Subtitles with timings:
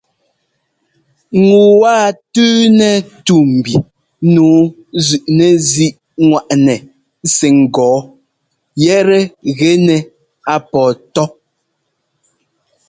[1.47, 2.89] Ŋu waa tʉ́nɛ
[3.25, 3.73] tú mbi
[4.33, 4.51] nǔu
[5.07, 6.75] zʉꞌnɛzíꞌŋwaꞌnɛ
[7.35, 7.97] sɛ́ ŋ́gɔɔ
[8.83, 9.19] yɛtɛ
[9.57, 9.95] gɛnɛ
[10.53, 11.27] a pɔɔ tɔ́.